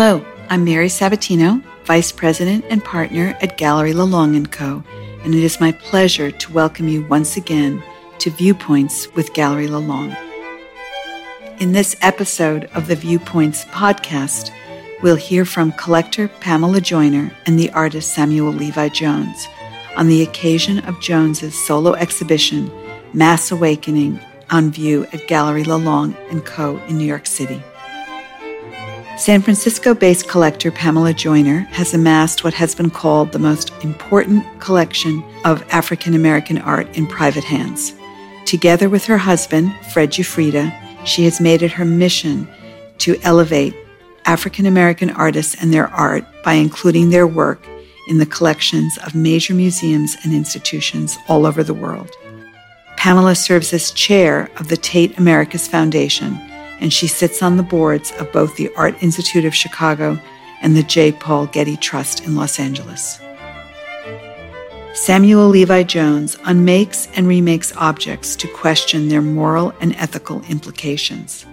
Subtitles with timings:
[0.00, 4.84] Hello, I'm Mary Sabatino, Vice President and Partner at Galerie Lelong & Co.,
[5.24, 7.82] and it is my pleasure to welcome you once again
[8.20, 10.16] to Viewpoints with Galerie Lelong.
[11.58, 14.52] In this episode of the Viewpoints podcast,
[15.02, 19.48] we'll hear from collector Pamela Joyner and the artist Samuel Levi Jones
[19.96, 22.70] on the occasion of Jones's solo exhibition,
[23.12, 26.78] Mass Awakening, on view at Galerie Lelong & Co.
[26.86, 27.60] in New York City.
[29.18, 34.44] San Francisco based collector Pamela Joyner has amassed what has been called the most important
[34.60, 37.94] collection of African American art in private hands.
[38.46, 40.72] Together with her husband, Fred Giuffrida,
[41.04, 42.46] she has made it her mission
[42.98, 43.74] to elevate
[44.24, 47.66] African American artists and their art by including their work
[48.06, 52.12] in the collections of major museums and institutions all over the world.
[52.96, 56.38] Pamela serves as chair of the Tate Americas Foundation
[56.80, 60.18] and she sits on the boards of both the Art Institute of Chicago
[60.60, 61.12] and the J.
[61.12, 63.20] Paul Getty Trust in Los Angeles.
[64.94, 71.46] Samuel Levi Jones unmakes and remakes objects to question their moral and ethical implications.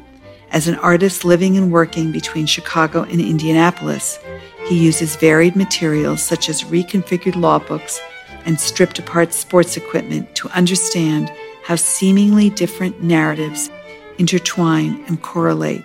[0.52, 4.20] As an artist living and working between Chicago and Indianapolis,
[4.68, 8.02] he uses varied materials such as reconfigured law books
[8.46, 11.32] and stripped apart sports equipment to understand
[11.64, 13.70] how seemingly different narratives
[14.18, 15.84] intertwine, and correlate.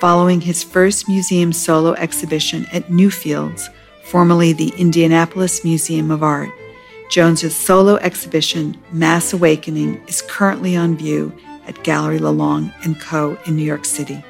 [0.00, 3.68] Following his first museum solo exhibition at Newfields,
[4.04, 6.50] formerly the Indianapolis Museum of Art,
[7.10, 11.32] Jones's solo exhibition, Mass Awakening, is currently on view
[11.66, 13.38] at Galerie Lelong & Co.
[13.46, 14.22] in New York City.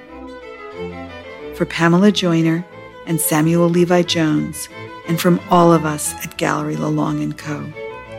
[1.55, 2.65] For Pamela Joyner
[3.07, 4.69] and Samuel Levi Jones,
[5.09, 7.65] and from all of us at Galerie Lelong & Co.,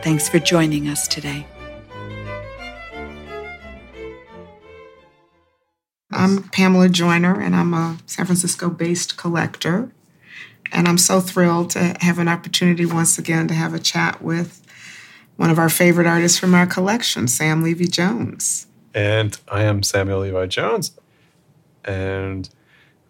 [0.02, 1.46] thanks for joining us today.
[6.20, 9.90] I'm Pamela Joyner, and I'm a San Francisco based collector.
[10.70, 14.62] And I'm so thrilled to have an opportunity once again to have a chat with
[15.36, 18.66] one of our favorite artists from our collection, Sam Levi Jones.
[18.92, 20.92] And I am Samuel Levi Jones.
[21.86, 22.50] And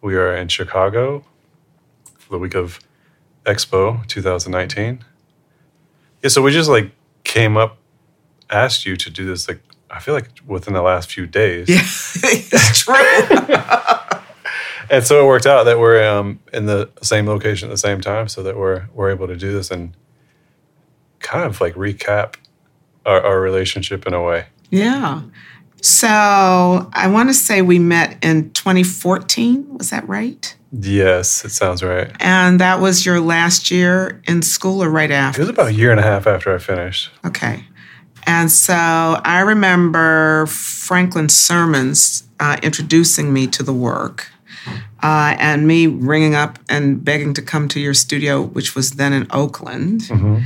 [0.01, 1.25] we are in Chicago
[2.17, 2.79] for the week of
[3.45, 5.05] Expo 2019.
[6.23, 6.93] Yeah, so we just like
[7.25, 7.77] came up,
[8.51, 9.61] asked you to do this like
[9.91, 11.69] I feel like within the last few days.
[11.69, 12.95] Yeah, it's true.
[14.91, 18.01] and so it worked out that we're um, in the same location at the same
[18.01, 19.97] time, so that we're we're able to do this and
[21.19, 22.37] kind of like recap
[23.05, 24.47] our, our relationship in a way.
[24.71, 25.23] Yeah.
[25.83, 29.79] So I want to say we met in 2014.
[29.79, 30.55] Was that right?
[30.73, 32.13] Yes, it sounds right.
[32.21, 35.41] And that was your last year in school or right after?
[35.41, 37.11] It was about a year and a half after I finished.
[37.25, 37.65] Okay.
[38.27, 44.29] And so I remember Franklin Sirmans uh, introducing me to the work
[45.03, 49.13] uh, and me ringing up and begging to come to your studio, which was then
[49.13, 50.03] in Oakland.
[50.03, 50.39] Mm-hmm.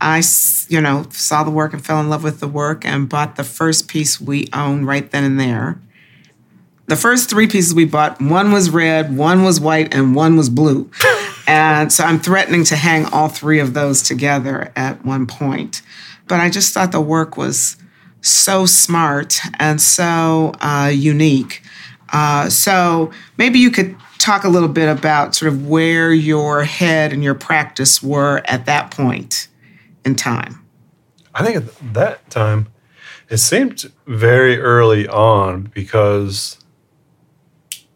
[0.00, 0.22] I,
[0.68, 3.44] you know, saw the work and fell in love with the work and bought the
[3.44, 5.80] first piece we owned right then and there.
[6.86, 10.48] The first three pieces we bought, one was red, one was white, and one was
[10.48, 10.90] blue.
[11.46, 15.82] and so I'm threatening to hang all three of those together at one point.
[16.26, 17.76] But I just thought the work was
[18.20, 21.62] so smart and so uh, unique.
[22.12, 27.12] Uh, so maybe you could talk a little bit about sort of where your head
[27.12, 29.48] and your practice were at that point
[30.04, 30.64] in time.
[31.34, 32.68] I think at that time,
[33.28, 36.58] it seemed very early on because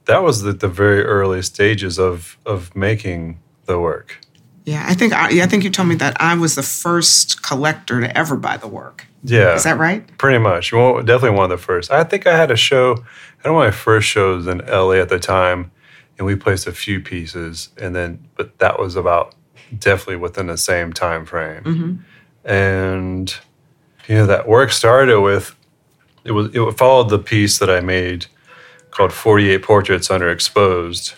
[0.05, 4.21] that was the, the very early stages of of making the work.
[4.71, 8.01] Yeah, I think I, I think you told me that I was the first collector
[8.01, 9.09] to ever buy the work.
[9.25, 10.07] Yeah, is that right?
[10.17, 10.73] Pretty much.
[10.73, 11.91] Well, definitely one of the first.
[11.91, 13.05] I think I had a show.
[13.45, 15.73] I one of my first shows in LA at the time,
[16.17, 19.35] and we placed a few pieces, and then but that was about
[19.77, 21.65] definitely within the same time frame.
[21.65, 22.49] Mm-hmm.
[22.49, 23.37] And
[24.07, 25.57] you know that work started with
[26.23, 28.27] it was it followed the piece that I made
[28.93, 31.17] called 48 Portraits Underexposed.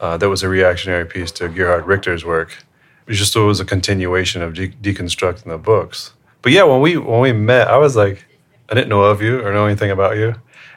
[0.00, 2.64] Uh, that was a reactionary piece to Gerhard Richter's work
[3.08, 6.12] it just it was a continuation of de- deconstructing the books.
[6.42, 8.24] But yeah, when we when we met, I was like,
[8.68, 10.34] I didn't know of you or know anything about you.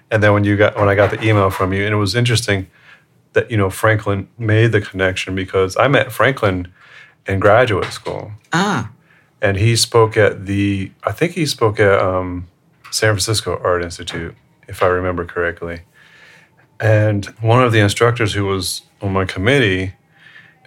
[0.09, 2.15] And then when you got when I got the email from you, and it was
[2.15, 2.67] interesting
[3.33, 6.71] that you know Franklin made the connection because I met Franklin
[7.27, 8.31] in graduate school.
[8.53, 8.91] Ah.
[9.41, 12.47] And he spoke at the I think he spoke at um,
[12.91, 14.35] San Francisco Art Institute,
[14.67, 15.81] if I remember correctly.
[16.79, 19.93] And one of the instructors who was on my committee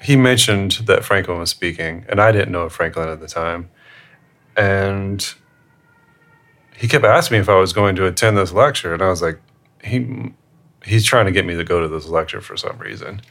[0.03, 3.71] he mentioned that Franklin was speaking, and I didn't know Franklin at the time.
[4.57, 5.35] And
[6.77, 9.23] he kept asking me if I was going to attend this lecture, and I was
[9.23, 9.41] like,
[9.83, 10.33] he
[10.85, 13.23] he's trying to get me to go to this lecture for some reason.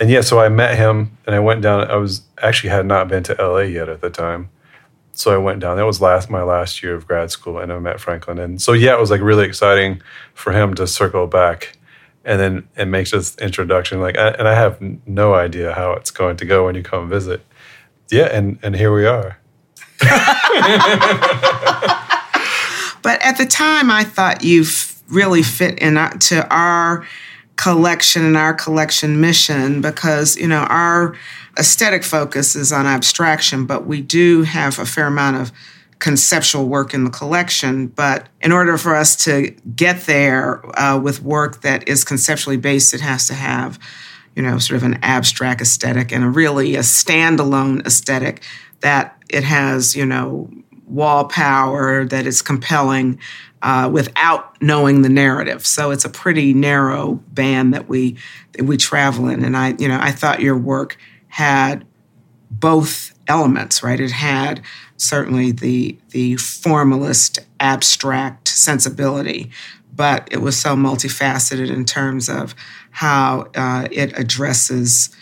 [0.00, 1.88] And yeah, so I met him and I went down.
[1.90, 4.50] I was actually had not been to LA yet at the time.
[5.12, 5.76] So I went down.
[5.76, 8.38] That was last my last year of grad school, and I met Franklin.
[8.38, 10.02] And so yeah, it was like really exciting
[10.34, 11.78] for him to circle back,
[12.24, 14.00] and then it makes this introduction.
[14.00, 17.44] Like, and I have no idea how it's going to go when you come visit.
[18.10, 19.38] Yeah, and and here we are.
[23.02, 24.64] but at the time, I thought you
[25.08, 27.06] really fit into uh, our
[27.56, 31.16] collection and our collection mission because you know our
[31.58, 35.52] aesthetic focus is on abstraction, but we do have a fair amount of
[36.04, 37.86] conceptual work in the collection.
[37.86, 42.92] But in order for us to get there uh, with work that is conceptually based,
[42.92, 43.78] it has to have,
[44.36, 48.42] you know, sort of an abstract aesthetic and a really a standalone aesthetic
[48.80, 50.50] that it has, you know,
[50.86, 53.18] wall power that is compelling
[53.62, 55.64] uh, without knowing the narrative.
[55.64, 58.18] So it's a pretty narrow band that we
[58.52, 59.42] that we travel in.
[59.42, 60.98] And I, you know, I thought your work
[61.28, 61.86] had
[62.50, 63.98] both elements, right?
[63.98, 64.60] It had
[65.04, 69.50] certainly the the formalist abstract sensibility,
[69.94, 72.54] but it was so multifaceted in terms of
[72.90, 75.14] how uh, it addresses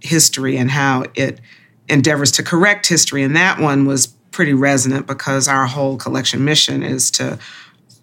[0.00, 1.40] history and how it
[1.88, 3.22] endeavors to correct history.
[3.22, 7.38] And that one was pretty resonant because our whole collection mission is to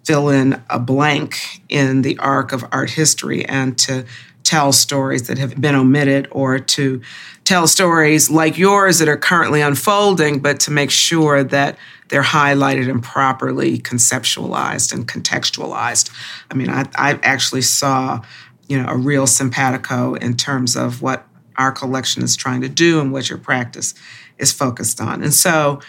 [0.04, 4.04] fill in a blank in the arc of art history and to
[4.46, 7.02] tell stories that have been omitted or to
[7.42, 11.76] tell stories like yours that are currently unfolding, but to make sure that
[12.08, 16.10] they're highlighted and properly conceptualized and contextualized.
[16.48, 18.22] I mean, I, I actually saw,
[18.68, 21.26] you know, a real simpatico in terms of what
[21.56, 23.94] our collection is trying to do and what your practice
[24.38, 25.24] is focused on.
[25.24, 25.80] And so,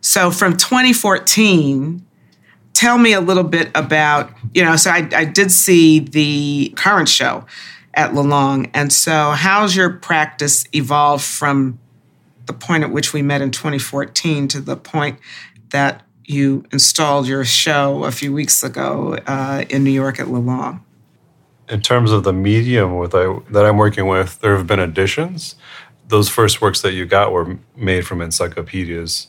[0.00, 2.02] so from 2014
[2.72, 7.08] tell me a little bit about, you know, so I, I did see the current
[7.08, 7.44] show
[7.96, 8.70] at Lelong.
[8.74, 11.78] And so, how's your practice evolved from
[12.44, 15.18] the point at which we met in 2014 to the point
[15.70, 20.80] that you installed your show a few weeks ago uh, in New York at Lelong?
[21.68, 25.56] In terms of the medium I, that I'm working with, there have been additions.
[26.06, 29.28] Those first works that you got were made from encyclopedias.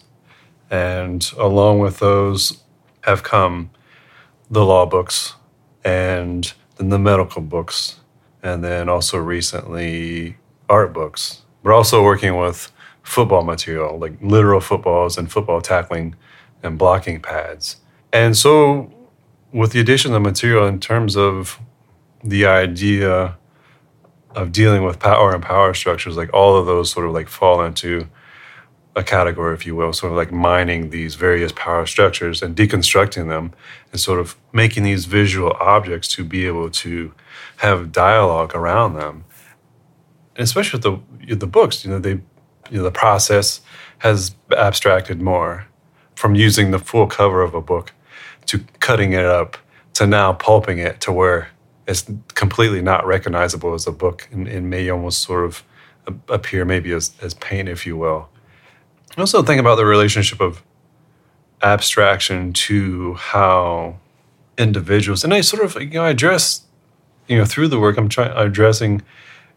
[0.70, 2.62] And along with those
[3.02, 3.72] have come
[4.52, 5.34] the law books
[5.84, 8.00] and then the medical books
[8.44, 10.38] and then also recently
[10.70, 11.44] art books.
[11.64, 12.72] We're also working with
[13.04, 16.16] football material, like literal footballs and football tackling
[16.64, 17.78] and blocking pads.
[18.12, 18.92] And so,
[19.52, 21.60] with the addition of material in terms of
[22.24, 23.38] the idea
[24.36, 27.64] of dealing with power and power structures, like all of those sort of like fall
[27.64, 28.08] into
[28.98, 33.28] a category, if you will, sort of like mining these various power structures and deconstructing
[33.28, 33.54] them
[33.92, 37.14] and sort of making these visual objects to be able to
[37.58, 39.24] have dialogue around them.
[40.36, 40.84] And especially with
[41.28, 42.20] the the books, you know, they
[42.72, 43.62] you know, the process
[44.00, 45.68] has abstracted more
[46.16, 47.94] from using the full cover of a book
[48.48, 49.58] to cutting it up
[49.94, 51.50] to now pulping it to where
[51.88, 55.64] it's completely not recognizable as a book and, and may almost sort of
[56.30, 58.30] appear maybe as, as paint, if you will.
[59.18, 60.64] I also think about the relationship of
[61.64, 63.98] abstraction to how
[64.60, 66.62] individuals, and I sort of, you know, I address,
[67.28, 69.02] you know, through the work, I'm trying, addressing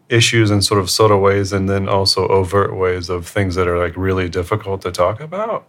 [0.09, 3.77] issues in sort of subtle ways and then also overt ways of things that are
[3.77, 5.67] like really difficult to talk about.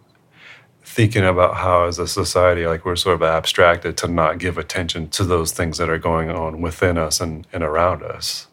[0.81, 5.07] Thinking about how, as a society, like we're sort of abstracted to not give attention
[5.11, 8.47] to those things that are going on within us and, and around us.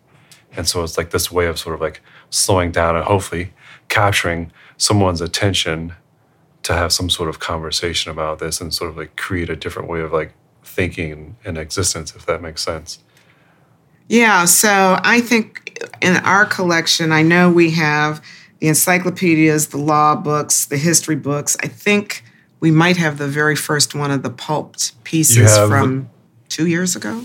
[0.55, 3.55] And so it's like this way of sort of like slowing down and hopefully
[3.89, 5.93] capturing someone's attention
[6.63, 9.89] to have some sort of conversation about this and sort of like create a different
[9.89, 10.33] way of like
[10.65, 12.99] thinking and existence, if that makes sense.
[14.09, 18.25] Yeah, so I think in our collection, I know we have
[18.59, 21.59] the encyclopedias, the law books, the history books.
[21.63, 22.25] I think
[22.59, 26.09] we might have the very first one of the pulped pieces from
[26.49, 27.25] two years ago.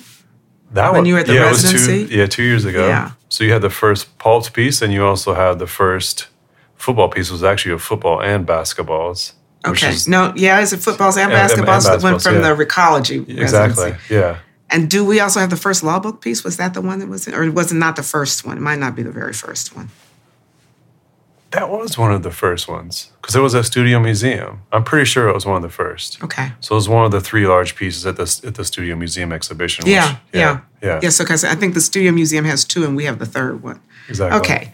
[0.74, 2.08] That when one, you were at the yeah, residency?
[2.08, 2.86] Two, yeah, two years ago.
[2.88, 3.12] Yeah.
[3.30, 6.28] So you had the first pulped piece, and you also had the first
[6.86, 9.34] football piece was actually of football and basketballs.
[9.66, 9.90] Okay.
[9.90, 12.54] Is, no, yeah, is it footballs and, and basketballs that went from yeah.
[12.54, 13.92] the Recology Exactly.
[13.92, 14.14] Residency.
[14.14, 14.38] Yeah.
[14.70, 16.44] And do we also have the first law book piece?
[16.44, 18.58] Was that the one that was, in, or was it not the first one?
[18.58, 19.90] It might not be the very first one.
[21.56, 24.62] That was one of the first ones because it was a studio museum.
[24.72, 26.24] I'm pretty sure it was one of the first.
[26.24, 26.52] Okay.
[26.60, 29.32] So it was one of the three large pieces at the at the studio museum
[29.32, 29.86] exhibition.
[29.88, 31.00] Yeah, which, yeah, yeah, yeah.
[31.02, 33.82] Yes, because I think the studio museum has two, and we have the third one.
[34.08, 34.40] Exactly.
[34.40, 34.72] Okay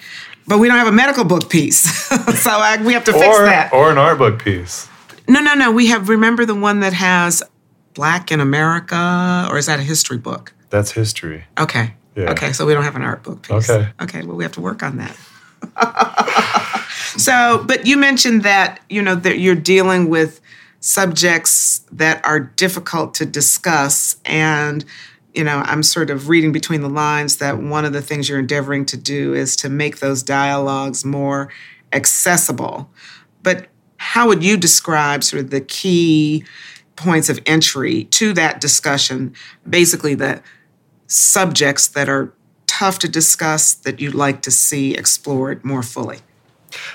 [0.48, 1.80] but we don't have a medical book piece.
[2.44, 3.72] so I, we have to fix or, that.
[3.72, 4.90] Or an art book piece.
[5.28, 5.72] No, no, no.
[5.72, 7.42] We have, remember the one that has
[7.94, 10.54] Black in America, or is that a history book?
[10.70, 11.46] That's history.
[11.58, 11.94] Okay.
[12.16, 12.32] Yeah.
[12.32, 13.70] Okay, so we don't have an art book piece.
[13.70, 13.90] Okay.
[14.02, 15.18] Okay, well, we have to work on that.
[17.17, 20.41] so, but you mentioned that, you know, that you're dealing with
[20.79, 24.17] subjects that are difficult to discuss.
[24.25, 24.84] And,
[25.34, 28.39] you know, I'm sort of reading between the lines that one of the things you're
[28.39, 31.50] endeavoring to do is to make those dialogues more
[31.93, 32.89] accessible.
[33.43, 33.67] But
[33.98, 36.43] how would you describe sort of the key
[36.96, 39.36] points of entry to that discussion?
[39.70, 40.41] Basically, the
[41.08, 42.34] subjects that are
[42.65, 46.20] tough to discuss that you'd like to see explored more fully?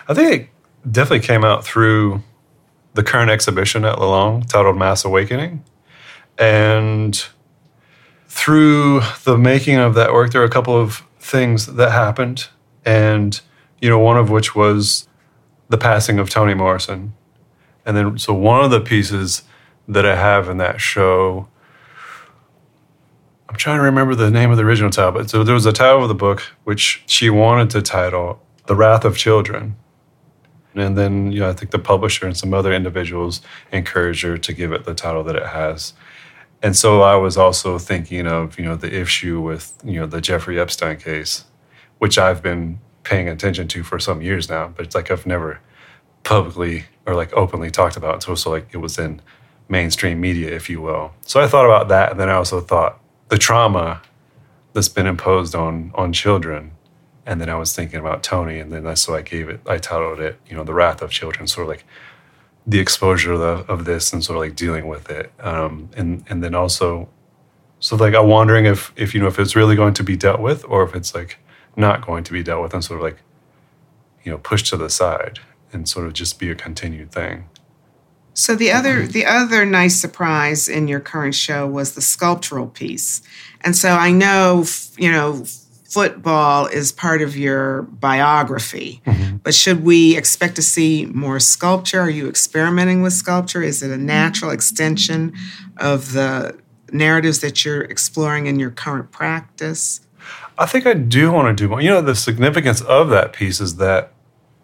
[0.09, 0.49] I think it
[0.91, 2.23] definitely came out through
[2.95, 5.65] the current exhibition at Lelong titled Mass Awakening.
[6.39, 7.25] And
[8.29, 12.49] through the making of that work, there were a couple of things that happened.
[12.85, 13.41] And,
[13.81, 15.09] you know, one of which was
[15.69, 17.15] the passing of Toni Morrison.
[17.85, 19.43] And then, so one of the pieces
[19.89, 21.49] that I have in that show
[23.49, 25.73] I'm trying to remember the name of the original title, but so there was a
[25.73, 29.77] title of the book which she wanted to title The Wrath of Children.
[30.75, 33.41] And then, you know, I think the publisher and some other individuals
[33.73, 35.95] encouraged her to give it the title that it has.
[36.63, 40.21] And so I was also thinking of, you know, the issue with, you know, the
[40.21, 41.45] Jeffrey Epstein case,
[41.99, 45.61] which I've been paying attention to for some years now, but it's like I've never
[46.25, 48.23] publicly or like openly talked about.
[48.23, 49.23] So, so like it was in
[49.69, 51.13] mainstream media, if you will.
[51.23, 52.11] So I thought about that.
[52.11, 54.03] And then I also thought, the trauma
[54.73, 56.73] that's been imposed on on children.
[57.27, 59.61] And then I was thinking about Toni, and then that's so I gave it.
[59.67, 61.85] I titled it, you know, "The Wrath of Children," sort of like
[62.67, 65.33] the exposure of, the, of this and sort of like dealing with it.
[65.41, 67.09] Um, and and then also,
[67.81, 70.41] so like I'm wondering if if you know if it's really going to be dealt
[70.41, 71.39] with, or if it's like
[71.77, 73.19] not going to be dealt with, and sort of like
[74.25, 75.41] you know pushed to the side
[75.73, 77.49] and sort of just be a continued thing.
[78.35, 83.23] So the other the other nice surprise in your current show was the sculptural piece.
[83.63, 84.65] And so I know
[84.99, 85.45] you know
[85.97, 89.01] football is part of your biography.
[89.07, 89.37] Mm-hmm.
[89.39, 92.01] But should we expect to see more sculpture?
[92.01, 93.63] Are you experimenting with sculpture?
[93.63, 95.33] Is it a natural extension
[95.79, 96.55] of the
[96.93, 100.03] narratives that you're exploring in your current practice?
[100.59, 101.81] I think I do want to do more.
[101.81, 104.13] You know, the significance of that piece is that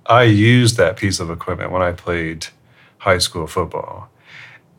[0.05, 2.49] I used that piece of equipment when I played
[2.99, 4.11] high school football.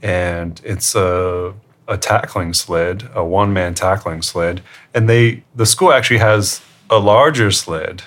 [0.03, 1.55] And it's a,
[1.87, 4.61] a tackling sled, a one man tackling sled.
[4.93, 8.03] And they the school actually has a larger sled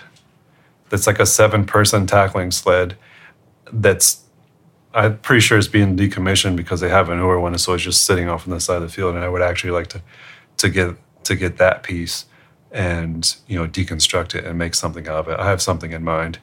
[0.88, 2.97] that's like a seven person tackling sled
[3.73, 4.23] that's
[4.95, 7.83] I'm pretty sure it's being decommissioned because they have a newer one, and so it's
[7.83, 9.14] just sitting off on the side of the field.
[9.14, 10.02] And I would actually like to
[10.59, 12.25] to get to get that piece
[12.73, 15.38] and you know deconstruct it and make something out of it.
[15.38, 16.38] I have something in mind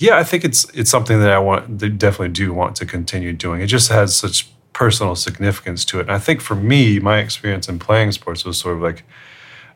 [0.00, 3.34] yeah, I think it's it's something that I want, that definitely do want to continue
[3.34, 3.60] doing.
[3.60, 4.50] It just has such
[4.80, 8.56] personal significance to it, and I think for me, my experience in playing sports was
[8.56, 9.04] sort of like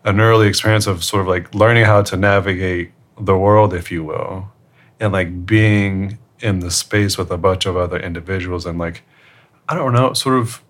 [0.03, 4.03] an early experience of sort of like learning how to navigate the world, if you
[4.03, 4.51] will,
[4.99, 9.03] and like being in the space with a bunch of other individuals, and like
[9.69, 10.63] I don't know, sort of,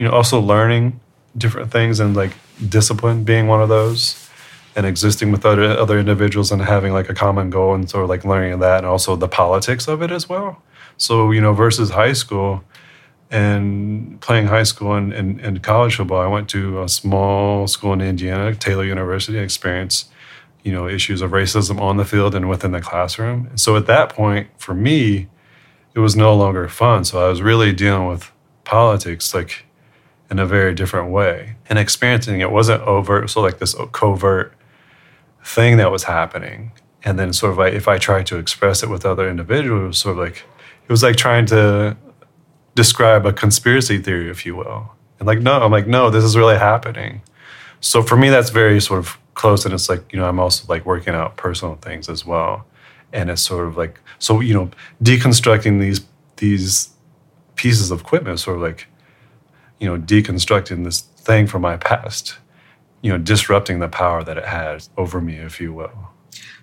[0.00, 0.98] you know, also learning
[1.38, 2.32] different things and like
[2.68, 4.28] discipline being one of those
[4.74, 8.10] and existing with other other individuals and having like a common goal and sort of
[8.10, 10.60] like learning that and also the politics of it as well.
[10.96, 12.64] So you know, versus high school
[13.30, 17.92] and playing high school and, and, and college football, I went to a small school
[17.92, 20.08] in Indiana, Taylor University, and experienced
[20.62, 23.46] you know issues of racism on the field and within the classroom.
[23.50, 25.28] And so at that point, for me,
[25.94, 27.04] it was no longer fun.
[27.04, 28.32] So I was really dealing with
[28.64, 29.64] politics like
[30.28, 34.52] in a very different way and experiencing it wasn't overt so like this covert
[35.44, 36.72] thing that was happening.
[37.04, 39.86] And then sort of like if I tried to express it with other individuals, it
[39.86, 40.44] was sort of like
[40.82, 41.96] it was like trying to
[42.76, 44.92] describe a conspiracy theory, if you will.
[45.18, 47.22] And like, no, I'm like, no, this is really happening.
[47.80, 49.64] So for me, that's very sort of close.
[49.64, 52.64] And it's like, you know, I'm also like working out personal things as well.
[53.12, 54.70] And it's sort of like, so, you know,
[55.02, 56.00] deconstructing these,
[56.36, 56.90] these
[57.56, 58.86] pieces of equipment, sort of like,
[59.80, 62.36] you know, deconstructing this thing from my past
[63.06, 66.08] you know, disrupting the power that it has over me, if you will.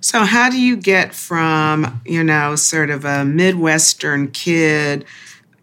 [0.01, 5.05] So, how do you get from, you know, sort of a Midwestern kid,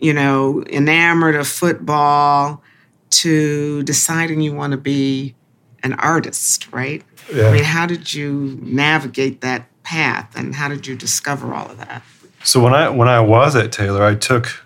[0.01, 2.63] you know, enamored of football
[3.11, 5.35] to deciding you want to be
[5.83, 7.03] an artist, right?
[7.33, 7.49] Yeah.
[7.49, 11.79] I mean, how did you navigate that path and how did you discover all of
[11.79, 12.03] that?
[12.45, 14.65] So when I when I was at Taylor, I took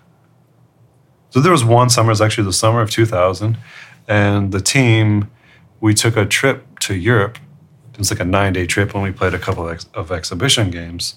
[1.35, 3.59] so there was one summer, it was actually the summer of 2000,
[4.07, 5.29] and the team
[5.81, 7.39] we took a trip to Europe.
[7.93, 10.13] It was like a nine day trip when we played a couple of, ex- of
[10.13, 11.17] exhibition games.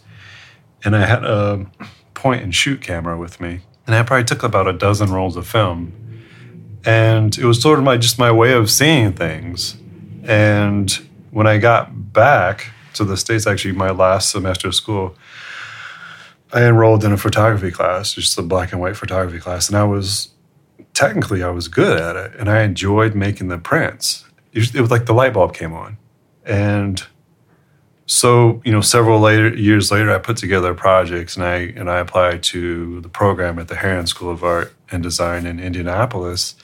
[0.84, 1.68] And I had a
[2.16, 3.62] point and shoot camera with me.
[3.88, 5.94] And I probably took about a dozen rolls of film.
[6.86, 9.78] And it was sort of my just my way of seeing things.
[10.24, 10.92] And
[11.32, 15.16] when I got back to the States, actually, my last semester of school,
[16.54, 19.70] I enrolled in a photography class, just a black and white photography class.
[19.70, 20.30] And I was
[20.94, 22.36] technically, I was good at it.
[22.38, 24.26] And I enjoyed making the prints.
[24.54, 25.98] It was like the light bulb came on.
[26.46, 27.04] And
[28.10, 32.00] so, you know, several later years later, I put together projects and I and I
[32.00, 36.56] applied to the program at the Herron School of Art and Design in Indianapolis,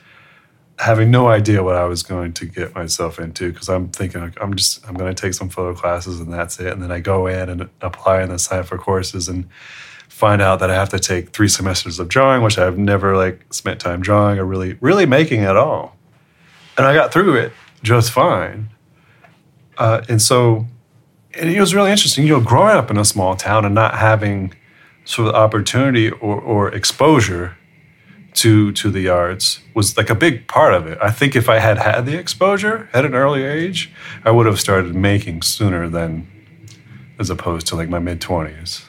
[0.80, 4.56] having no idea what I was going to get myself into because I'm thinking I'm
[4.56, 6.72] just I'm going to take some photo classes and that's it.
[6.72, 9.50] And then I go in and apply and sign for courses and
[10.08, 13.54] find out that I have to take three semesters of drawing, which I've never like
[13.54, 15.98] spent time drawing or really really making at all.
[16.78, 17.52] And I got through it
[17.84, 18.70] just fine.
[19.78, 20.68] Uh, and so
[21.40, 22.26] and it was really interesting.
[22.26, 24.54] You know, growing up in a small town and not having
[25.06, 27.58] sort of opportunity or, or exposure
[28.36, 30.98] to to the arts was like a big part of it.
[31.02, 33.92] I think if I had had the exposure at an early age,
[34.26, 36.28] I would have started making sooner than
[37.20, 38.88] as opposed to like my mid twenties.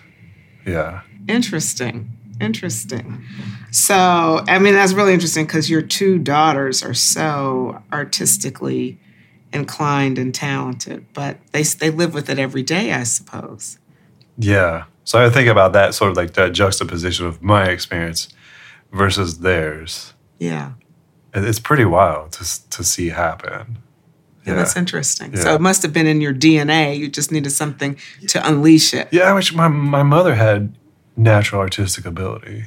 [0.66, 1.02] Yeah.
[1.28, 2.10] Interesting.
[2.40, 3.22] Interesting.
[3.70, 3.94] So,
[4.48, 8.98] I mean, that's really interesting because your two daughters are so artistically
[9.54, 13.78] inclined and talented, but they they live with it every day, I suppose.
[14.37, 14.84] Yeah.
[15.04, 18.28] So I think about that sort of like that juxtaposition of my experience
[18.92, 20.14] versus theirs.
[20.38, 20.73] Yeah.
[21.34, 23.78] It's pretty wild to to see happen.
[24.44, 24.54] Yeah, yeah.
[24.56, 25.32] that's interesting.
[25.34, 25.40] Yeah.
[25.40, 26.99] So it must have been in your DNA.
[26.99, 29.08] You just needed something to unleash it.
[29.11, 30.76] Yeah, I wish my my mother had
[31.16, 32.64] natural artistic ability.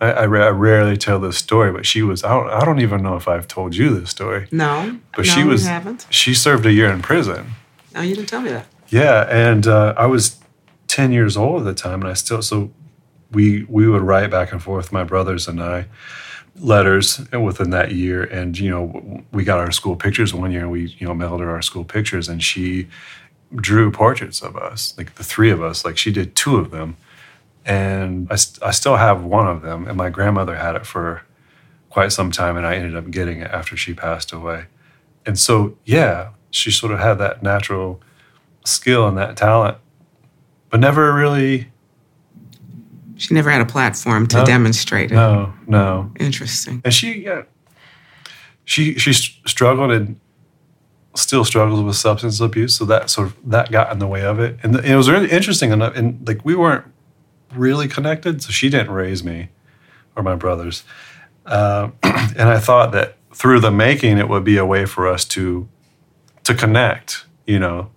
[0.00, 2.24] I, I, I, rarely tell this story, but she was.
[2.24, 2.50] I don't.
[2.50, 4.48] I don't even know if I've told you this story.
[4.50, 5.66] No, but no, she was.
[5.66, 6.06] haven't.
[6.10, 7.52] She served a year in prison.
[7.94, 8.66] No, you didn't tell me that.
[8.88, 10.38] Yeah, and uh, I was
[10.88, 12.70] ten years old at the time, and I still so
[13.30, 15.86] we we would write back and forth, my brothers and I,
[16.58, 20.70] letters within that year, and you know we got our school pictures one year, and
[20.70, 22.88] we you know mailed her our school pictures, and she
[23.54, 26.96] drew portraits of us, like the three of us, like she did two of them
[27.64, 31.22] and I, st- I still have one of them and my grandmother had it for
[31.90, 34.66] quite some time and i ended up getting it after she passed away.
[35.26, 38.00] And so yeah she sort of had that natural
[38.64, 39.78] skill and that talent
[40.70, 41.68] but never really
[43.16, 45.14] she never had a platform to no, demonstrate it.
[45.14, 46.10] No no.
[46.18, 46.80] Interesting.
[46.84, 47.42] And she yeah
[48.64, 50.18] she she struggled and
[51.14, 54.38] still struggles with substance abuse so that sort of that got in the way of
[54.38, 54.58] it.
[54.62, 56.86] And it was really interesting enough and like we weren't
[57.54, 58.42] really connected.
[58.42, 59.48] So she didn't raise me
[60.16, 60.84] or my brothers.
[61.46, 65.24] Uh, and I thought that through the making, it would be a way for us
[65.26, 65.68] to
[66.44, 67.90] to connect, you know.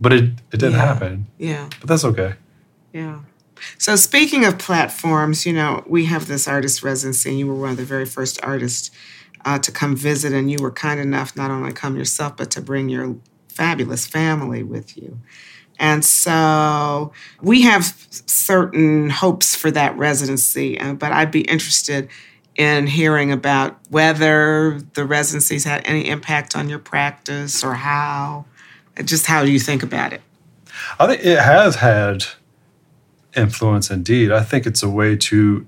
[0.00, 0.86] But it, it didn't yeah.
[0.86, 1.26] happen.
[1.38, 1.68] Yeah.
[1.80, 2.34] But that's okay.
[2.92, 3.20] Yeah.
[3.78, 7.70] So speaking of platforms, you know, we have this artist residency, and you were one
[7.70, 8.90] of the very first artists
[9.44, 12.60] uh, to come visit, and you were kind enough not only come yourself, but to
[12.60, 13.16] bring your
[13.48, 15.18] fabulous family with you.
[15.80, 22.08] And so we have certain hopes for that residency, uh, but I'd be interested
[22.54, 28.44] in hearing about whether the residencies had any impact on your practice or how,
[29.02, 30.20] just how do you think about it?
[30.98, 32.26] I think it has had
[33.34, 34.30] influence indeed.
[34.30, 35.66] I think it's a way to,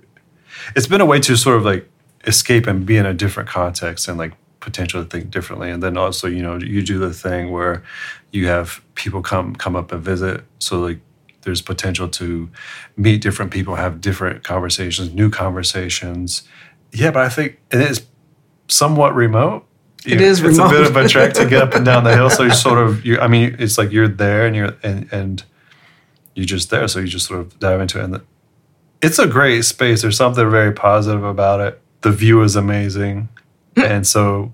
[0.76, 1.88] it's been a way to sort of like
[2.26, 5.70] escape and be in a different context and like potentially think differently.
[5.70, 7.82] And then also, you know, you do the thing where
[8.32, 10.42] you have people come come up and visit.
[10.58, 11.00] So like
[11.42, 12.48] there's potential to
[12.96, 16.42] meet different people, have different conversations, new conversations.
[16.92, 18.06] Yeah, but I think it is
[18.68, 19.66] somewhat remote.
[20.04, 20.66] You it is it's remote.
[20.66, 22.30] a bit of a trek to get up and down the hill.
[22.30, 25.44] So you're sort of you I mean, it's like you're there and you're and and
[26.34, 26.88] you're just there.
[26.88, 28.04] So you just sort of dive into it.
[28.04, 28.22] And the,
[29.02, 30.02] it's a great space.
[30.02, 31.80] There's something very positive about it.
[32.00, 33.28] The view is amazing.
[33.74, 33.90] Mm.
[33.90, 34.52] and so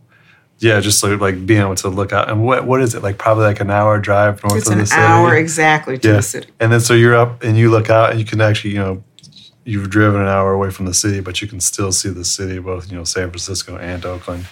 [0.61, 3.16] yeah, just of like being able to look out and what what is it like?
[3.16, 5.01] Probably like an hour drive north it's of the city.
[5.01, 6.14] It's an hour exactly to yeah.
[6.16, 6.51] the city.
[6.59, 9.05] And then so you're up and you look out and you can actually you know
[9.64, 12.59] you've driven an hour away from the city, but you can still see the city,
[12.59, 14.47] both you know San Francisco and Oakland.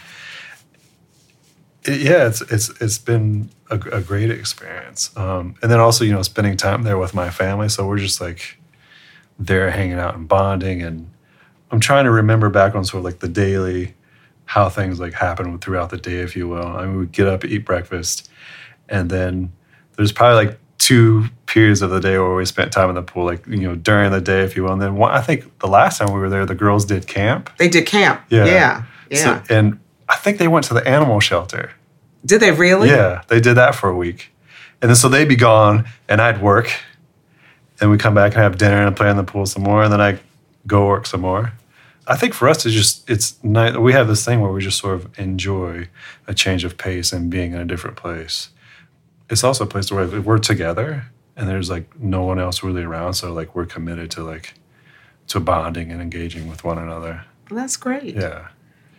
[1.84, 6.12] It, yeah, it's it's it's been a, a great experience, um, and then also you
[6.12, 7.68] know spending time there with my family.
[7.68, 8.58] So we're just like
[9.40, 11.10] there hanging out and bonding, and
[11.72, 13.95] I'm trying to remember back on sort of like the daily
[14.46, 16.66] how things like happen throughout the day, if you will.
[16.66, 18.30] I mean, we get up, eat breakfast,
[18.88, 19.52] and then
[19.96, 23.24] there's probably like two periods of the day where we spent time in the pool,
[23.24, 24.72] like you know during the day, if you will.
[24.72, 27.50] And then one, I think the last time we were there, the girls did camp.
[27.58, 28.22] They did camp.
[28.30, 29.18] Yeah, yeah, yeah.
[29.18, 31.72] So, and I think they went to the animal shelter.
[32.24, 32.88] Did they really?
[32.88, 34.32] Yeah, they did that for a week,
[34.80, 36.70] and then so they'd be gone, and I'd work,
[37.80, 39.92] and we come back and have dinner and play in the pool some more, and
[39.92, 40.20] then I
[40.68, 41.52] go work some more
[42.06, 43.76] I think for us, it's just it's nice.
[43.76, 45.88] We have this thing where we just sort of enjoy
[46.26, 48.50] a change of pace and being in a different place.
[49.28, 53.14] It's also a place where we're together and there's like no one else really around,
[53.14, 54.54] so like we're committed to like
[55.28, 57.24] to bonding and engaging with one another.
[57.50, 58.14] That's great.
[58.14, 58.48] Yeah.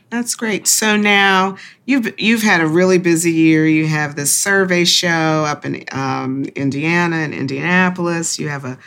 [0.10, 0.68] That's great.
[0.68, 3.68] So now you've you've had a really busy year.
[3.68, 5.10] You have this survey show
[5.46, 8.40] up in um, Indiana and Indianapolis.
[8.40, 8.78] You have a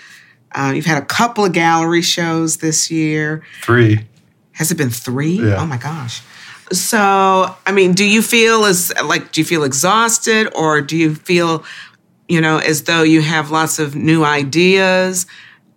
[0.53, 3.43] uh, you've had a couple of gallery shows this year.
[3.63, 4.07] Three.
[4.61, 5.41] Has it been three?
[5.41, 5.57] Yeah.
[5.57, 6.23] Oh my gosh.
[6.71, 6.99] So
[7.67, 11.65] I mean, do you feel as like do you feel exhausted or do you feel
[12.29, 15.27] you know as though you have lots of new ideas?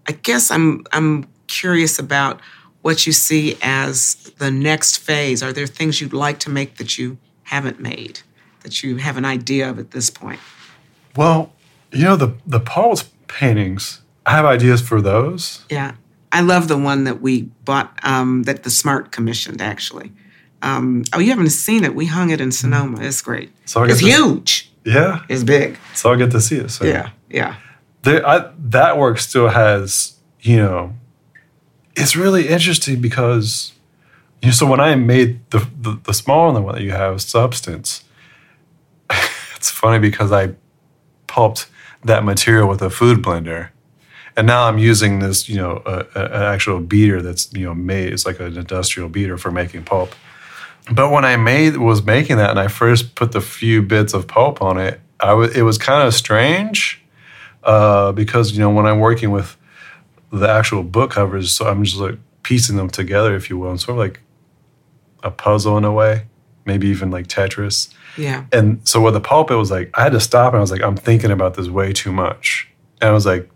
[0.06, 2.42] I guess I'm I'm curious about
[2.82, 5.42] what you see as the next phase.
[5.42, 8.20] Are there things you'd like to make that you haven't made,
[8.64, 10.42] that you have an idea of at this point?
[11.16, 11.54] Well,
[11.94, 14.02] you know the the Paul's paintings.
[14.26, 15.64] I have ideas for those.
[15.70, 15.96] Yeah,
[16.34, 20.12] I love the one that we bought um, that the Smart commissioned actually.
[20.62, 21.94] Um, oh, you haven't seen it?
[21.94, 23.02] We hung it in Sonoma.
[23.02, 23.52] It's great.
[23.66, 24.72] So I it's to- huge.
[24.86, 25.78] Yeah, It's big.
[25.94, 26.70] so I'll get to see it.
[26.70, 27.56] So Yeah, yeah.
[28.02, 30.94] there, I, that work still has you know
[31.96, 33.72] it's really interesting because
[34.42, 38.04] you know so when i made the the, the smaller one that you have substance
[39.56, 40.54] it's funny because i
[41.28, 41.68] pulped
[42.04, 43.70] that material with a food blender
[44.36, 48.26] and now i'm using this you know an actual beater that's you know made it's
[48.26, 50.14] like an industrial beater for making pulp
[50.92, 54.28] but when i made was making that and i first put the few bits of
[54.28, 57.02] pulp on it I w- it was kind of strange
[57.64, 59.58] uh, because you know when I'm working with
[60.32, 63.80] the actual book covers, so I'm just like piecing them together, if you will, and
[63.80, 64.20] sort of like
[65.24, 66.26] a puzzle in a way,
[66.66, 67.94] maybe even like Tetris.
[68.18, 68.46] Yeah.
[68.52, 70.72] And so with the pulp, it was like I had to stop and I was
[70.72, 72.68] like, I'm thinking about this way too much,
[73.00, 73.50] and I was like,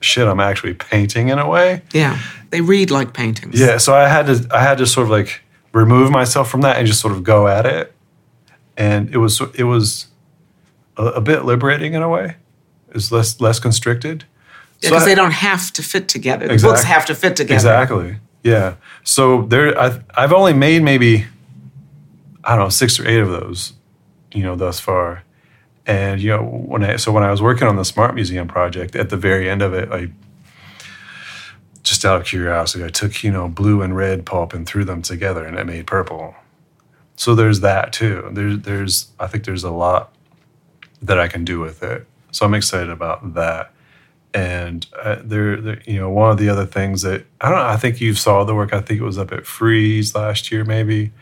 [0.00, 1.82] shit, I'm actually painting in a way.
[1.92, 2.18] Yeah.
[2.50, 3.58] They read like paintings.
[3.60, 6.76] Yeah, so I had to I had to sort of like remove myself from that
[6.78, 7.92] and just sort of go at it,
[8.76, 10.06] and it was it was
[10.96, 12.36] a, a bit liberating in a way.
[12.94, 14.24] It's less less constricted.
[14.80, 16.46] So Because I- they don't have to fit together.
[16.48, 17.54] The books have to fit together.
[17.54, 18.16] Exactly.
[18.42, 18.74] Yeah.
[19.02, 21.24] So there, I've, I've only made maybe,
[22.44, 23.72] I don't know, six or eight of those,
[24.32, 25.24] you know, thus far.
[25.86, 28.96] And you know, when I so when I was working on the Smart Museum project,
[28.96, 30.10] at the very end of it, I
[31.82, 35.02] just out of curiosity, I took you know blue and red pulp and threw them
[35.02, 36.34] together, and it made purple.
[37.16, 38.28] So there's that too.
[38.32, 40.12] There's there's I think there's a lot
[41.00, 42.06] that I can do with it.
[42.32, 43.72] So I'm excited about that
[44.36, 47.64] and uh, there, there, you know, one of the other things that I don't know.
[47.64, 48.72] I think you saw the work.
[48.74, 51.12] I think it was up at Frieze last year, maybe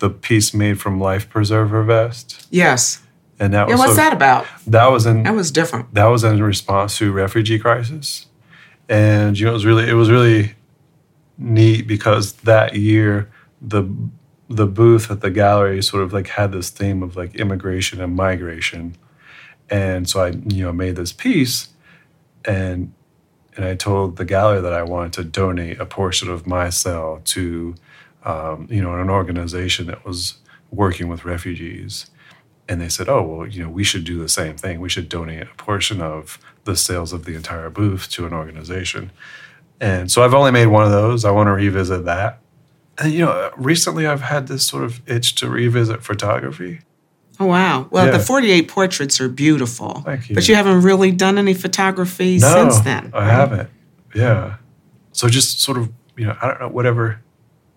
[0.00, 3.02] the piece made from life preserver vest, Yes.
[3.40, 4.46] And that Yeah, was what's of- that about?
[4.66, 5.92] That was in That was different.
[5.94, 8.26] that was in response to refugee crisis,
[8.88, 10.54] and you know, it was really it was really
[11.36, 13.28] neat because that year
[13.60, 13.84] the
[14.50, 18.16] the booth at the gallery sort of like had this theme of like immigration and
[18.16, 18.96] migration,
[19.70, 21.68] and so I you know made this piece,
[22.44, 22.92] and
[23.56, 27.20] and I told the gallery that I wanted to donate a portion of my cell
[27.26, 27.74] to
[28.24, 30.38] um, you know an organization that was
[30.70, 32.06] working with refugees
[32.68, 34.80] and they said, "Oh, well, you know, we should do the same thing.
[34.80, 39.10] We should donate a portion of the sales of the entire booth to an organization."
[39.80, 41.24] And so I've only made one of those.
[41.24, 42.40] I want to revisit that.
[42.98, 46.80] And you know, recently I've had this sort of itch to revisit photography.
[47.40, 47.86] Oh wow.
[47.92, 48.12] Well, Yeah.
[48.12, 50.02] the 48 portraits are beautiful.
[50.04, 50.34] Thank you.
[50.34, 53.10] But you haven't really done any photography No, since then.
[53.14, 53.30] I right?
[53.30, 53.70] haven't.
[54.14, 54.54] Yeah.
[55.12, 57.20] So just sort of, you know, I don't know, whatever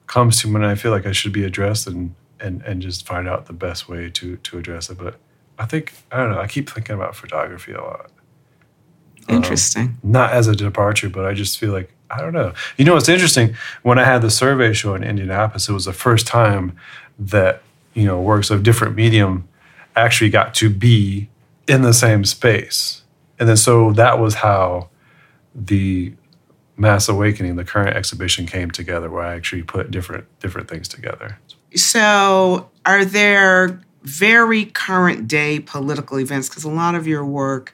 [0.07, 3.05] comes to me when I feel like I should be addressed and and and just
[3.05, 4.97] find out the best way to to address it.
[4.97, 5.19] But
[5.57, 6.39] I think I don't know.
[6.39, 8.11] I keep thinking about photography a lot.
[9.29, 9.97] Um, interesting.
[10.03, 12.53] not as a departure, but I just feel like I don't know.
[12.77, 13.55] You know, it's interesting.
[13.83, 16.75] When I had the survey show in Indianapolis, it was the first time
[17.19, 17.61] that
[17.93, 19.47] you know works of different medium
[19.95, 21.29] actually got to be
[21.67, 23.03] in the same space,
[23.39, 24.89] and then so that was how
[25.53, 26.13] the
[26.77, 31.37] Mass Awakening, the current exhibition, came together, where I actually put different different things together.
[31.75, 36.49] So, are there very current day political events?
[36.49, 37.73] Because a lot of your work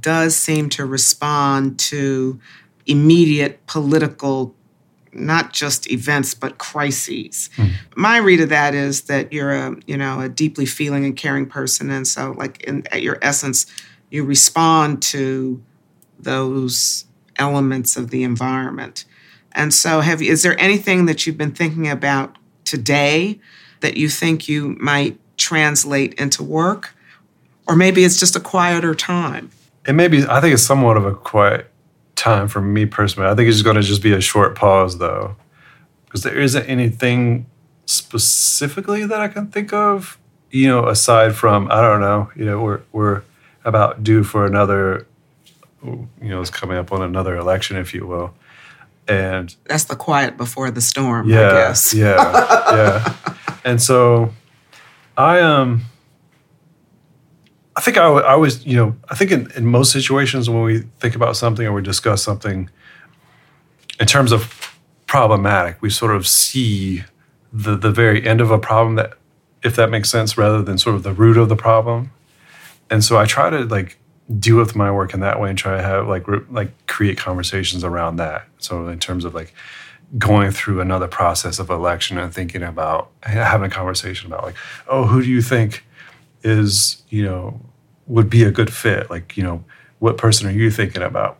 [0.00, 2.38] does seem to respond to
[2.86, 4.54] immediate political,
[5.12, 7.48] not just events, but crises.
[7.56, 7.68] Hmm.
[7.96, 11.46] My read of that is that you're a, you know, a deeply feeling and caring
[11.46, 13.66] person, and so, like, in, at your essence,
[14.10, 15.62] you respond to
[16.18, 19.04] those elements of the environment.
[19.52, 23.38] And so, have you, is there anything that you've been thinking about today
[23.80, 26.94] that you think you might translate into work?
[27.66, 29.50] Or maybe it's just a quieter time.
[29.86, 30.24] It may be.
[30.26, 31.70] I think it's somewhat of a quiet
[32.14, 33.28] time for me personally.
[33.28, 35.36] I think it's going to just be a short pause, though,
[36.06, 37.46] because there isn't anything
[37.86, 40.18] specifically that I can think of,
[40.50, 43.22] you know, aside from I don't know, you know, we're we're
[43.64, 45.06] about due for another,
[45.82, 48.34] you know, it's coming up on another election, if you will,
[49.08, 51.94] and That's the quiet before the storm, yeah, I guess.
[51.94, 52.16] yeah,
[52.74, 53.16] yeah,
[53.64, 54.32] and so
[55.16, 55.82] I um.
[57.76, 60.84] I think I, I was, you know, I think in, in most situations when we
[61.00, 62.70] think about something or we discuss something,
[63.98, 67.02] in terms of problematic, we sort of see
[67.52, 69.14] the the very end of a problem that,
[69.64, 72.12] if that makes sense, rather than sort of the root of the problem.
[72.90, 73.98] And so I try to like
[74.38, 77.18] deal with my work in that way and try to have like re- like create
[77.18, 78.46] conversations around that.
[78.58, 79.52] So in terms of like
[80.18, 84.56] going through another process of election and thinking about having a conversation about like,
[84.88, 85.84] oh, who do you think
[86.42, 87.60] is you know
[88.06, 89.10] would be a good fit?
[89.10, 89.64] Like you know,
[89.98, 91.38] what person are you thinking about?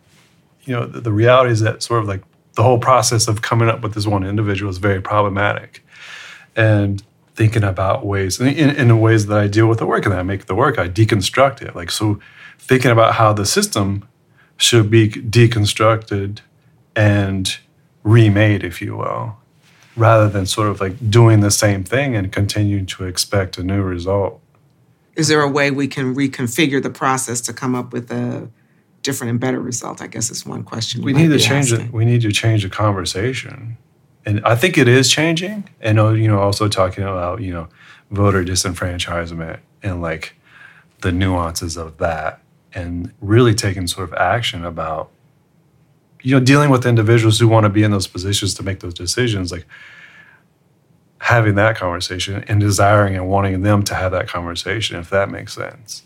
[0.64, 2.22] You know, the, the reality is that sort of like
[2.54, 5.84] the whole process of coming up with this one individual is very problematic,
[6.54, 7.02] and
[7.34, 10.20] thinking about ways in, in the ways that I deal with the work and that
[10.20, 11.74] I make the work, I deconstruct it.
[11.74, 12.20] Like so,
[12.58, 14.08] thinking about how the system
[14.56, 16.40] should be deconstructed
[16.94, 17.58] and
[18.04, 19.36] remade, if you will,
[19.96, 23.82] rather than sort of like doing the same thing and continuing to expect a new
[23.82, 24.40] result.
[25.16, 28.48] Is there a way we can reconfigure the process to come up with a
[29.02, 30.00] different and better result?
[30.00, 31.02] I guess is one question.
[31.02, 31.92] We need to change it.
[31.92, 33.76] We need to change the conversation,
[34.26, 35.68] and I think it is changing.
[35.80, 37.68] And uh, you know, also talking about you know
[38.10, 40.34] voter disenfranchisement and like
[41.00, 42.40] the nuances of that,
[42.72, 45.10] and really taking sort of action about
[46.22, 48.94] you know dealing with individuals who want to be in those positions to make those
[48.94, 49.66] decisions, like
[51.18, 55.54] having that conversation and desiring and wanting them to have that conversation, if that makes
[55.54, 56.02] sense.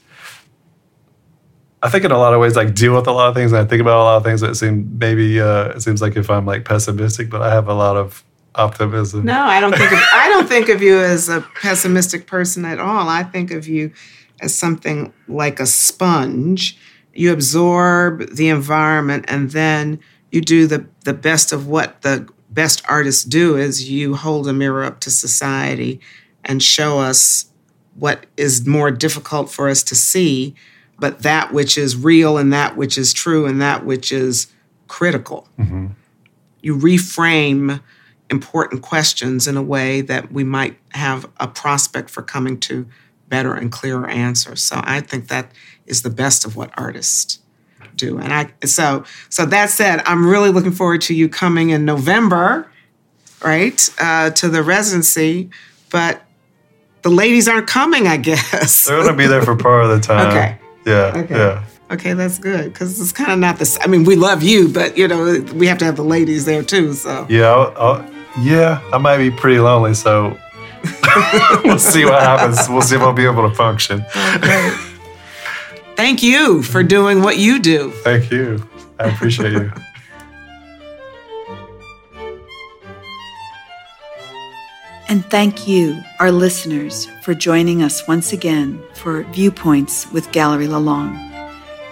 [1.82, 3.60] I think in a lot of ways, like deal with a lot of things, and
[3.60, 6.28] I think about a lot of things that seem maybe uh, it seems like if
[6.30, 9.24] I'm like pessimistic, but I have a lot of optimism.
[9.24, 12.80] No, I don't think of I don't think of you as a pessimistic person at
[12.80, 13.08] all.
[13.08, 13.92] I think of you
[14.40, 16.76] as something like a sponge.
[17.14, 22.82] You absorb the environment and then you do the, the best of what the best
[22.88, 26.00] artists do is you hold a mirror up to society
[26.44, 27.46] and show us
[27.94, 30.54] what is more difficult for us to see,
[30.98, 34.48] but that which is real and that which is true and that which is
[34.88, 35.48] critical.
[36.60, 37.80] You reframe
[38.30, 42.86] important questions in a way that we might have a prospect for coming to
[43.28, 44.62] better and clearer answers.
[44.62, 45.52] So I think that
[45.86, 47.40] is the best of what artists
[47.94, 48.18] do.
[48.18, 52.70] And I so so that said, I'm really looking forward to you coming in November,
[53.42, 55.50] right, uh, to the residency.
[55.90, 56.22] But
[57.02, 58.84] the ladies aren't coming, I guess.
[58.84, 60.28] They're gonna be there for part of the time.
[60.28, 60.58] Okay.
[60.88, 61.12] Yeah.
[61.24, 61.34] Okay.
[61.36, 61.64] Yeah.
[61.90, 63.78] Okay, that's good because it's kind of not the.
[63.82, 66.62] I mean, we love you, but you know, we have to have the ladies there
[66.62, 66.92] too.
[66.92, 67.46] So Yeah.
[67.50, 68.80] I'll, I'll, yeah.
[68.92, 70.36] I might be pretty lonely, so
[71.64, 72.68] we'll see what happens.
[72.68, 74.04] We'll see if I'll be able to function.
[75.96, 77.90] Thank you for doing what you do.
[78.04, 78.62] Thank you.
[78.98, 79.72] I appreciate you.
[85.08, 91.16] And thank you, our listeners, for joining us once again for Viewpoints with Galerie Lelong.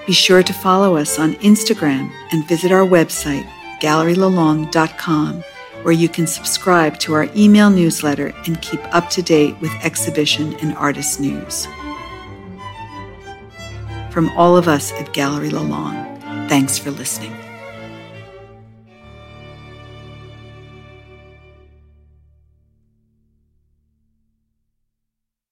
[0.07, 3.49] Be sure to follow us on Instagram and visit our website,
[3.81, 5.43] galerielelong.com,
[5.83, 10.55] where you can subscribe to our email newsletter and keep up to date with exhibition
[10.57, 11.67] and artist news.
[14.11, 17.46] From all of us at Galerie Lelong, thanks for listening.